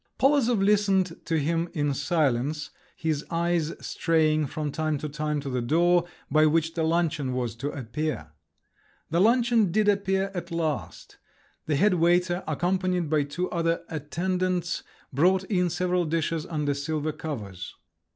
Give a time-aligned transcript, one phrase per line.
[0.17, 5.61] Polozov listened to him in silence, his eyes straying from time to time to the
[5.61, 8.31] door, by which the luncheon was to appear.
[9.11, 11.17] The luncheon did appear at last.
[11.67, 14.81] The head waiter, accompanied by two other attendants,
[15.13, 17.75] brought in several dishes under silver covers.